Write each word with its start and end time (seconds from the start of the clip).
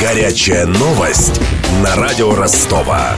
Горячая 0.00 0.64
новость 0.66 1.40
на 1.82 1.96
радио 1.96 2.32
Ростова. 2.32 3.16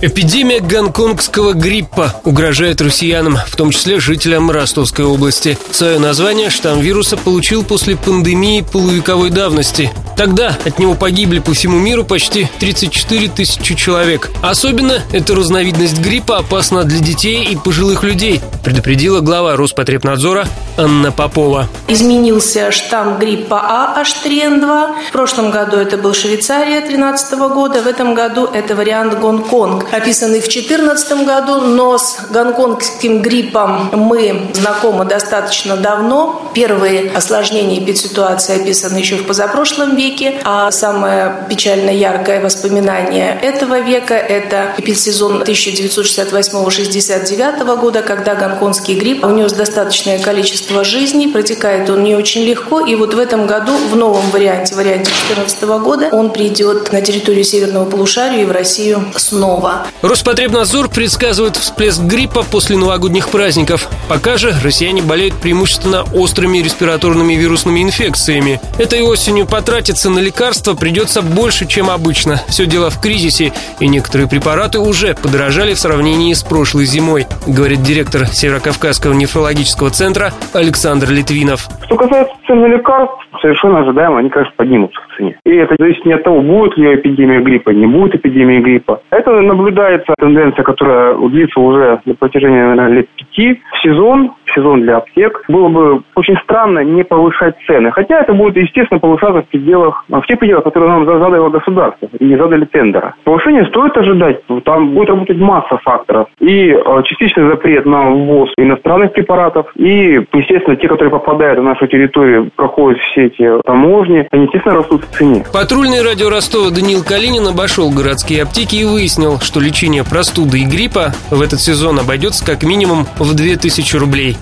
Эпидемия 0.00 0.58
гонконгского 0.58 1.52
гриппа 1.52 2.20
угрожает 2.24 2.80
россиянам, 2.80 3.36
в 3.36 3.54
том 3.54 3.70
числе 3.70 4.00
жителям 4.00 4.50
Ростовской 4.50 5.04
области. 5.04 5.56
Свое 5.70 6.00
название 6.00 6.50
штамм 6.50 6.80
вируса 6.80 7.16
получил 7.16 7.62
после 7.62 7.96
пандемии 7.96 8.62
полувековой 8.62 9.30
давности. 9.30 9.92
Тогда 10.16 10.56
от 10.64 10.78
него 10.78 10.94
погибли 10.94 11.38
по 11.38 11.52
всему 11.52 11.78
миру 11.78 12.04
почти 12.04 12.48
34 12.60 13.28
тысячи 13.28 13.74
человек. 13.74 14.30
Особенно 14.42 15.02
эта 15.12 15.34
разновидность 15.34 15.98
гриппа 16.00 16.38
опасна 16.38 16.84
для 16.84 17.00
детей 17.00 17.44
и 17.44 17.56
пожилых 17.56 18.02
людей, 18.02 18.40
предупредила 18.64 19.20
глава 19.20 19.56
Роспотребнадзора 19.56 20.46
Анна 20.76 21.12
Попова. 21.12 21.68
Изменился 21.88 22.70
штамм 22.70 23.18
гриппа 23.18 23.60
А 23.62 24.02
H3N2. 24.02 25.08
В 25.08 25.12
прошлом 25.12 25.50
году 25.50 25.76
это 25.76 25.96
был 25.96 26.14
Швейцария 26.14 26.80
2013 26.80 27.38
года, 27.52 27.82
в 27.82 27.86
этом 27.86 28.14
году 28.14 28.46
это 28.46 28.74
вариант 28.74 29.18
Гонконг 29.18 29.92
описанный 29.92 30.40
в 30.40 30.48
2014 30.48 31.26
году, 31.26 31.60
но 31.60 31.98
с 31.98 32.26
гонконгским 32.30 33.22
гриппом 33.22 33.90
мы 33.92 34.50
знакомы 34.54 35.04
достаточно 35.04 35.76
давно. 35.76 36.50
Первые 36.54 37.10
осложнения 37.10 37.78
эпидситуации 37.78 38.60
описаны 38.60 38.98
еще 38.98 39.16
в 39.16 39.26
позапрошлом 39.26 39.96
веке, 39.96 40.01
а 40.44 40.70
самое 40.70 41.46
печально 41.48 41.90
яркое 41.90 42.40
воспоминание 42.40 43.36
этого 43.40 43.80
века– 43.80 44.14
это 44.14 44.74
эпидсезон 44.78 45.42
1968-69 45.42 47.80
года, 47.80 48.02
когда 48.02 48.34
гонконгский 48.34 48.98
грипп 48.98 49.24
унес 49.24 49.52
достаточное 49.52 50.18
количество 50.18 50.82
жизней, 50.84 51.28
протекает 51.28 51.88
он 51.88 52.02
не 52.02 52.16
очень 52.16 52.42
легко, 52.42 52.80
и 52.80 52.96
вот 52.96 53.14
в 53.14 53.18
этом 53.18 53.46
году 53.46 53.72
в 53.90 53.96
новом 53.96 54.28
варианте, 54.30 54.74
варианте 54.74 55.10
2014 55.28 55.62
года, 55.82 56.08
он 56.12 56.32
придет 56.32 56.92
на 56.92 57.00
территорию 57.00 57.44
северного 57.44 57.88
полушария 57.88 58.42
и 58.42 58.44
в 58.44 58.50
Россию 58.50 59.04
снова. 59.16 59.86
Роспотребнадзор 60.02 60.88
предсказывает 60.88 61.56
всплеск 61.56 62.00
гриппа 62.00 62.42
после 62.42 62.76
новогодних 62.76 63.28
праздников. 63.28 63.88
Пока 64.08 64.36
же 64.36 64.52
россияне 64.62 65.02
болеют 65.02 65.36
преимущественно 65.36 66.04
острыми 66.14 66.58
респираторными 66.58 67.34
вирусными 67.34 67.82
инфекциями. 67.82 68.60
Этой 68.78 69.02
осенью 69.02 69.46
потратиться 69.92 70.10
на 70.10 70.20
лекарства 70.20 70.74
придется 70.74 71.20
больше, 71.20 71.66
чем 71.66 71.90
обычно. 71.90 72.36
Все 72.48 72.64
дело 72.64 72.88
в 72.88 72.98
кризисе, 72.98 73.52
и 73.78 73.88
некоторые 73.88 74.26
препараты 74.26 74.78
уже 74.78 75.14
подорожали 75.14 75.74
в 75.74 75.78
сравнении 75.78 76.32
с 76.32 76.42
прошлой 76.42 76.86
зимой, 76.86 77.26
говорит 77.46 77.82
директор 77.82 78.24
Северокавказского 78.26 79.12
нефрологического 79.12 79.90
центра 79.90 80.32
Александр 80.54 81.10
Литвинов. 81.10 81.68
Что 81.84 81.96
касается 81.96 82.32
цены 82.46 82.66
лекарств, 82.68 83.18
совершенно 83.42 83.80
ожидаемо 83.80 84.20
они, 84.20 84.30
конечно, 84.30 84.54
поднимутся 84.56 84.98
цене. 85.22 85.36
И 85.44 85.56
это 85.56 85.74
зависит 85.78 86.04
не 86.04 86.12
от 86.12 86.24
того, 86.24 86.40
будет 86.40 86.76
ли 86.76 86.94
эпидемия 86.94 87.40
гриппа, 87.40 87.70
не 87.70 87.86
будет 87.86 88.14
эпидемии 88.14 88.58
гриппа. 88.58 89.00
Это 89.10 89.40
наблюдается 89.40 90.14
тенденция, 90.18 90.62
которая 90.62 91.14
длится 91.14 91.60
уже 91.60 92.00
на 92.04 92.14
протяжении, 92.14 92.58
наверное, 92.58 92.88
лет 92.88 93.08
пяти. 93.16 93.60
В 93.72 93.82
сезон, 93.82 94.32
в 94.44 94.54
сезон 94.54 94.82
для 94.82 94.98
аптек, 94.98 95.44
было 95.48 95.68
бы 95.68 96.02
очень 96.14 96.36
странно 96.38 96.80
не 96.80 97.04
повышать 97.04 97.56
цены. 97.66 97.90
Хотя 97.92 98.20
это 98.20 98.32
будет, 98.32 98.56
естественно, 98.56 99.00
повышаться 99.00 99.42
в 99.42 99.48
пределах, 99.48 100.04
в 100.08 100.26
тех 100.26 100.38
пределах, 100.38 100.64
которые 100.64 100.90
нам 100.90 101.06
задало 101.06 101.48
государство 101.48 102.08
и 102.18 102.24
не 102.24 102.36
задали 102.36 102.64
тендера. 102.66 103.14
Повышение 103.24 103.64
стоит 103.66 103.96
ожидать, 103.96 104.42
там 104.64 104.90
будет 104.90 105.10
работать 105.10 105.38
масса 105.38 105.78
факторов. 105.78 106.28
И 106.40 106.70
э, 106.70 107.02
частичный 107.04 107.48
запрет 107.48 107.86
на 107.86 108.10
ввоз 108.10 108.50
иностранных 108.56 109.12
препаратов, 109.12 109.66
и, 109.76 110.20
естественно, 110.32 110.76
те, 110.76 110.88
которые 110.88 111.10
попадают 111.10 111.58
на 111.58 111.70
нашу 111.70 111.86
территорию, 111.86 112.50
проходят 112.54 112.98
все 113.00 113.26
эти 113.26 113.60
таможни, 113.64 114.26
они, 114.30 114.44
естественно, 114.44 114.76
растут 114.76 115.04
в 115.04 115.11
цене. 115.16 115.44
Патрульный 115.52 116.02
радио 116.02 116.30
Ростова 116.30 116.70
Даниил 116.70 117.02
Калинин 117.02 117.46
обошел 117.46 117.90
городские 117.90 118.42
аптеки 118.42 118.76
и 118.76 118.84
выяснил, 118.84 119.40
что 119.40 119.60
лечение 119.60 120.04
простуды 120.04 120.60
и 120.60 120.64
гриппа 120.64 121.14
в 121.30 121.40
этот 121.40 121.60
сезон 121.60 121.98
обойдется 121.98 122.44
как 122.44 122.62
минимум 122.62 123.06
в 123.18 123.34
2000 123.34 123.96
рублей. 123.96 124.36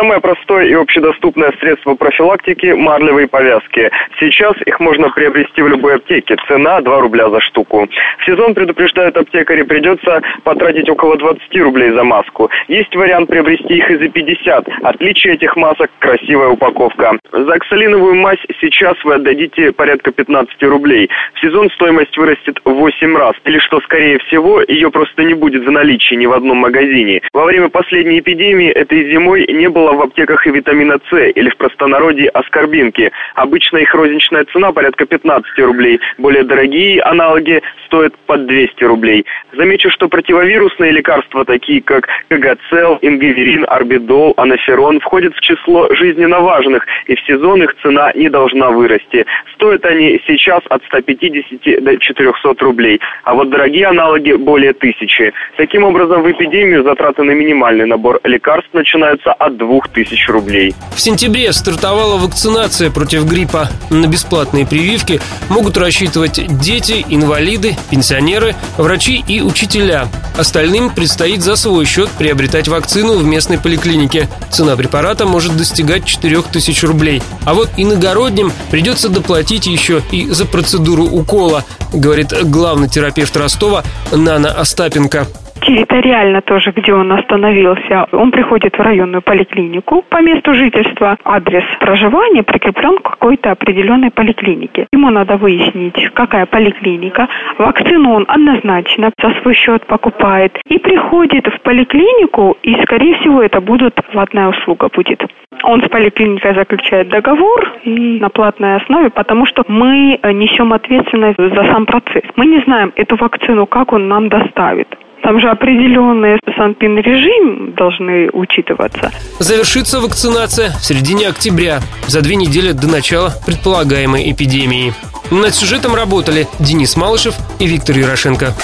Самое 0.00 0.18
простое 0.18 0.64
и 0.64 0.72
общедоступное 0.72 1.52
средство 1.60 1.94
профилактики– 1.94 2.68
марлевые 2.74 3.28
повязки. 3.28 3.90
Сейчас 4.18 4.54
их 4.64 4.80
можно 4.80 5.10
приобрести 5.10 5.60
в 5.60 5.68
любой 5.68 5.96
аптеке. 5.96 6.36
Цена 6.48 6.80
2 6.80 7.00
рубля 7.00 7.28
за 7.28 7.38
штуку. 7.40 7.86
В 8.18 8.24
сезон, 8.24 8.54
предупреждают 8.54 9.18
аптекари, 9.18 9.60
придется 9.60 10.22
потратить 10.42 10.88
около 10.88 11.18
20 11.18 11.54
рублей 11.60 11.90
за 11.90 12.02
маску. 12.02 12.48
Есть 12.68 12.96
вариант 12.96 13.28
приобрести 13.28 13.74
их 13.74 13.90
и 13.90 13.96
за 13.96 14.08
50. 14.08 14.68
Отличие 14.84 15.34
этих 15.34 15.54
масок– 15.56 15.90
красивая 15.98 16.48
упаковка. 16.48 17.18
За 17.30 17.52
оксалиновую 17.52 18.14
мазь 18.14 18.40
сейчас 18.58 18.94
вы 19.04 19.16
отдадите 19.16 19.70
порядка 19.72 20.12
15 20.12 20.62
рублей. 20.62 21.10
В 21.34 21.40
сезон 21.40 21.68
стоимость 21.72 22.16
вырастет 22.16 22.58
в 22.64 22.70
8 22.70 23.16
раз. 23.18 23.34
Или 23.44 23.58
что, 23.58 23.80
скорее 23.82 24.18
всего, 24.20 24.62
ее 24.62 24.90
просто 24.90 25.24
не 25.24 25.34
будет 25.34 25.62
в 25.66 25.70
наличии 25.70 26.14
ни 26.14 26.24
в 26.24 26.32
одном 26.32 26.56
магазине. 26.56 27.20
Во 27.34 27.44
время 27.44 27.68
последней 27.68 28.20
эпидемии 28.20 28.70
этой 28.70 29.10
зимой 29.12 29.46
не 29.46 29.68
было 29.68 29.89
в 29.94 30.02
аптеках 30.02 30.46
и 30.46 30.50
витамина 30.50 30.98
С, 31.10 31.16
или 31.34 31.50
в 31.50 31.56
простонародье 31.56 32.28
аскорбинки. 32.30 33.10
Обычно 33.34 33.78
их 33.78 33.94
розничная 33.94 34.44
цена 34.52 34.72
порядка 34.72 35.06
15 35.06 35.58
рублей. 35.60 36.00
Более 36.18 36.44
дорогие 36.44 37.02
аналоги 37.02 37.62
стоят 37.86 38.14
под 38.26 38.46
200 38.46 38.84
рублей. 38.84 39.26
Замечу, 39.52 39.90
что 39.90 40.08
противовирусные 40.08 40.92
лекарства, 40.92 41.44
такие 41.44 41.82
как 41.82 42.06
Кагацел, 42.28 42.98
Ингиверин, 43.02 43.64
Арбидол, 43.68 44.34
Анаферон, 44.36 45.00
входят 45.00 45.34
в 45.34 45.40
число 45.40 45.88
жизненно 45.94 46.40
важных, 46.40 46.86
и 47.06 47.16
в 47.16 47.20
сезон 47.20 47.62
их 47.62 47.74
цена 47.82 48.12
не 48.14 48.28
должна 48.28 48.70
вырасти. 48.70 49.26
Стоят 49.54 49.84
они 49.84 50.20
сейчас 50.26 50.60
от 50.68 50.84
150 50.84 51.82
до 51.82 51.96
400 51.98 52.54
рублей, 52.60 53.00
а 53.24 53.34
вот 53.34 53.50
дорогие 53.50 53.86
аналоги 53.86 54.32
более 54.32 54.72
тысячи. 54.72 55.32
Таким 55.56 55.84
образом, 55.84 56.22
в 56.22 56.30
эпидемию 56.30 56.84
затраты 56.84 57.22
на 57.22 57.32
минимальный 57.32 57.86
набор 57.86 58.20
лекарств 58.24 58.72
начинаются 58.72 59.32
от 59.32 59.56
2 59.56 59.79
2000 59.88 60.30
рублей. 60.30 60.74
В 60.94 61.00
сентябре 61.00 61.52
стартовала 61.52 62.16
вакцинация 62.18 62.90
против 62.90 63.24
гриппа. 63.24 63.68
На 63.90 64.06
бесплатные 64.06 64.66
прививки 64.66 65.20
могут 65.48 65.76
рассчитывать 65.76 66.40
дети, 66.60 67.04
инвалиды, 67.08 67.76
пенсионеры, 67.90 68.54
врачи 68.76 69.24
и 69.26 69.40
учителя. 69.40 70.08
Остальным 70.36 70.90
предстоит 70.90 71.42
за 71.42 71.56
свой 71.56 71.84
счет 71.84 72.08
приобретать 72.10 72.68
вакцину 72.68 73.18
в 73.18 73.24
местной 73.24 73.58
поликлинике. 73.58 74.28
Цена 74.50 74.76
препарата 74.76 75.26
может 75.26 75.56
достигать 75.56 76.04
4000 76.04 76.84
рублей. 76.86 77.22
А 77.44 77.54
вот 77.54 77.68
иногородним 77.76 78.52
придется 78.70 79.08
доплатить 79.08 79.66
еще 79.66 80.02
и 80.10 80.28
за 80.30 80.46
процедуру 80.46 81.04
укола, 81.04 81.64
говорит 81.92 82.32
главный 82.44 82.88
терапевт 82.88 83.36
Ростова 83.36 83.84
Нана 84.12 84.50
Остапенко 84.50 85.26
территориально 85.60 86.40
тоже, 86.40 86.72
где 86.72 86.92
он 86.92 87.12
остановился, 87.12 88.06
он 88.12 88.30
приходит 88.30 88.76
в 88.76 88.80
районную 88.80 89.22
поликлинику 89.22 90.02
по 90.08 90.20
месту 90.22 90.54
жительства. 90.54 91.16
Адрес 91.24 91.64
проживания 91.78 92.42
прикреплен 92.42 92.98
к 92.98 93.02
какой-то 93.02 93.52
определенной 93.52 94.10
поликлинике. 94.10 94.86
Ему 94.92 95.10
надо 95.10 95.36
выяснить, 95.36 96.10
какая 96.14 96.46
поликлиника. 96.46 97.28
Вакцину 97.58 98.12
он 98.12 98.24
однозначно 98.28 99.10
за 99.22 99.30
свой 99.40 99.54
счет 99.54 99.86
покупает. 99.86 100.58
И 100.66 100.78
приходит 100.78 101.46
в 101.46 101.60
поликлинику, 101.60 102.56
и, 102.62 102.74
скорее 102.82 103.14
всего, 103.18 103.42
это 103.42 103.60
будет 103.60 103.94
платная 104.12 104.48
услуга 104.48 104.88
будет. 104.92 105.22
Он 105.62 105.82
с 105.82 105.88
поликлиникой 105.88 106.54
заключает 106.54 107.08
договор 107.08 107.72
и 107.84 108.18
на 108.20 108.30
платной 108.30 108.76
основе, 108.76 109.10
потому 109.10 109.46
что 109.46 109.62
мы 109.68 110.18
несем 110.22 110.72
ответственность 110.72 111.38
за 111.38 111.64
сам 111.64 111.86
процесс. 111.86 112.24
Мы 112.36 112.46
не 112.46 112.60
знаем 112.60 112.92
эту 112.96 113.16
вакцину, 113.16 113.66
как 113.66 113.92
он 113.92 114.08
нам 114.08 114.28
доставит. 114.28 114.88
Там 115.22 115.40
же 115.40 115.48
определенные 115.48 116.38
санпин-режим 116.56 117.74
должны 117.74 118.30
учитываться. 118.32 119.10
Завершится 119.38 120.00
вакцинация 120.00 120.70
в 120.70 120.84
середине 120.84 121.28
октября, 121.28 121.80
за 122.06 122.22
две 122.22 122.36
недели 122.36 122.72
до 122.72 122.88
начала 122.88 123.30
предполагаемой 123.46 124.30
эпидемии. 124.32 124.92
Над 125.30 125.54
сюжетом 125.54 125.94
работали 125.94 126.46
Денис 126.58 126.96
Малышев 126.96 127.34
и 127.58 127.66
Виктор 127.66 127.96
Ярошенко. 127.96 128.54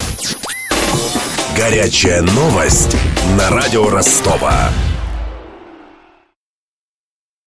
Горячая 1.56 2.22
новость 2.22 2.96
на 3.38 3.50
радио 3.50 3.88
Ростова. 3.88 4.70